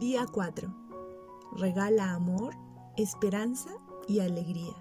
[0.00, 0.74] Día 4.
[1.58, 2.56] Regala amor,
[2.96, 3.68] esperanza
[4.08, 4.72] y alegría.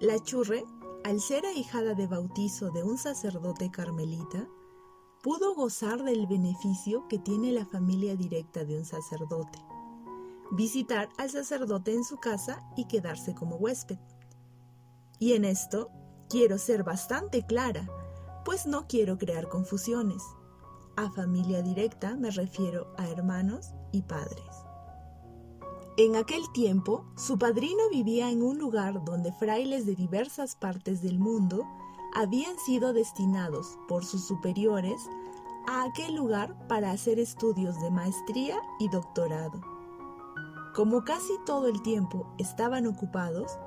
[0.00, 0.64] La churre,
[1.04, 4.48] al ser ahijada de bautizo de un sacerdote carmelita,
[5.22, 9.58] pudo gozar del beneficio que tiene la familia directa de un sacerdote,
[10.52, 13.98] visitar al sacerdote en su casa y quedarse como huésped.
[15.18, 15.90] Y en esto
[16.30, 17.86] quiero ser bastante clara,
[18.46, 20.22] pues no quiero crear confusiones.
[20.96, 24.64] A familia directa me refiero a hermanos y padres.
[25.96, 31.18] En aquel tiempo, su padrino vivía en un lugar donde frailes de diversas partes del
[31.18, 31.66] mundo
[32.14, 35.00] habían sido destinados por sus superiores
[35.66, 39.60] a aquel lugar para hacer estudios de maestría y doctorado.
[40.74, 43.58] Como casi todo el tiempo estaban ocupados,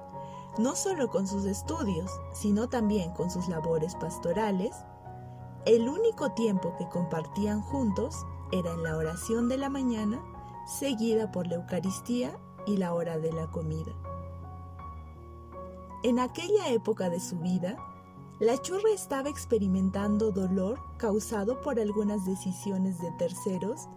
[0.57, 4.75] no solo con sus estudios, sino también con sus labores pastorales,
[5.65, 10.21] el único tiempo que compartían juntos era en la oración de la mañana,
[10.67, 13.93] seguida por la Eucaristía y la hora de la comida.
[16.03, 17.77] En aquella época de su vida,
[18.39, 23.87] la churra estaba experimentando dolor causado por algunas decisiones de terceros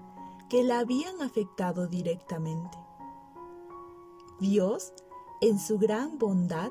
[0.48, 2.78] que la habían afectado directamente.
[4.40, 4.94] Dios,
[5.40, 6.70] en su gran bondad,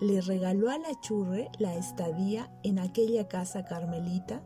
[0.00, 4.42] le regaló a la churre la estadía en aquella casa carmelita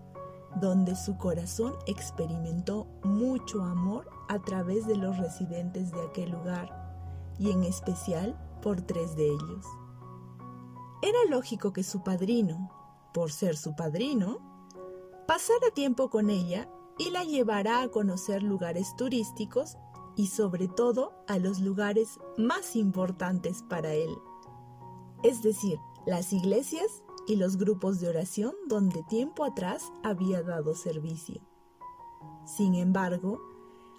[0.61, 7.50] donde su corazón experimentó mucho amor a través de los residentes de aquel lugar y
[7.50, 9.67] en especial por tres de ellos.
[11.03, 12.70] Era lógico que su padrino,
[13.12, 14.39] por ser su padrino,
[15.27, 19.78] pasara tiempo con ella y la llevara a conocer lugares turísticos
[20.17, 24.11] y sobre todo a los lugares más importantes para él
[25.23, 31.41] es decir, las iglesias y los grupos de oración donde tiempo atrás había dado servicio.
[32.45, 33.41] Sin embargo,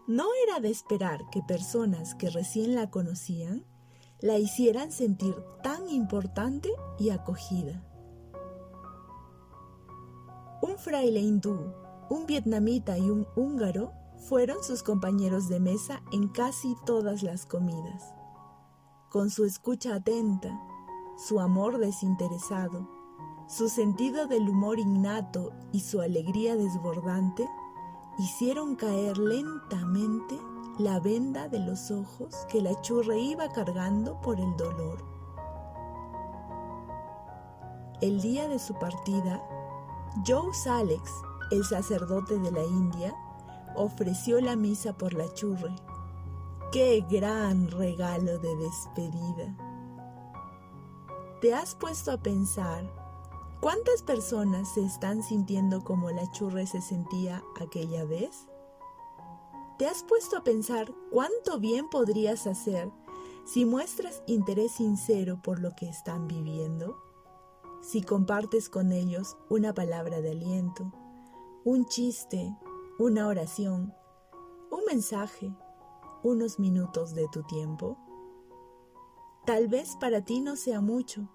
[0.07, 3.65] no era de esperar que personas que recién la conocían
[4.19, 7.83] la hicieran sentir tan importante y acogida.
[10.61, 11.73] Un fraile hindú,
[12.09, 13.91] un vietnamita y un húngaro
[14.29, 18.13] fueron sus compañeros de mesa en casi todas las comidas.
[19.09, 20.57] Con su escucha atenta,
[21.15, 22.87] su amor desinteresado,
[23.47, 27.47] su sentido del humor innato y su alegría desbordante
[28.17, 30.39] hicieron caer lentamente
[30.79, 35.05] la venda de los ojos que la churre iba cargando por el dolor.
[38.01, 39.41] El día de su partida,
[40.25, 41.11] Joe Alex,
[41.51, 43.15] el sacerdote de la India,
[43.75, 45.73] ofreció la misa por la churre.
[46.71, 49.72] ¡Qué gran regalo de despedida!
[51.43, 52.89] ¿Te has puesto a pensar
[53.59, 58.47] cuántas personas se están sintiendo como la churre se sentía aquella vez?
[59.77, 62.89] ¿Te has puesto a pensar cuánto bien podrías hacer
[63.43, 66.95] si muestras interés sincero por lo que están viviendo?
[67.81, 70.93] Si compartes con ellos una palabra de aliento,
[71.65, 72.55] un chiste,
[72.99, 73.93] una oración,
[74.71, 75.53] un mensaje,
[76.23, 77.97] unos minutos de tu tiempo.
[79.45, 81.27] Tal vez para ti no sea mucho,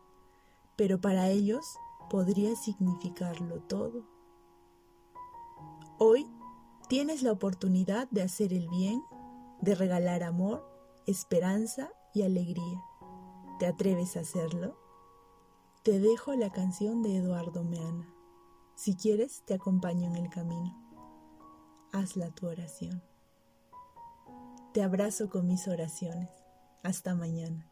[0.76, 1.76] pero para ellos
[2.08, 4.06] podría significarlo todo.
[5.98, 6.26] Hoy
[6.88, 9.02] tienes la oportunidad de hacer el bien,
[9.60, 10.64] de regalar amor,
[11.06, 12.82] esperanza y alegría.
[13.58, 14.74] ¿Te atreves a hacerlo?
[15.82, 18.08] Te dejo la canción de Eduardo Meana.
[18.74, 20.80] Si quieres, te acompaño en el camino.
[21.92, 23.02] Hazla tu oración.
[24.72, 26.30] Te abrazo con mis oraciones.
[26.82, 27.67] Hasta mañana.